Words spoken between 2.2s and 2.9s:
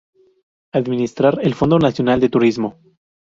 Turismo.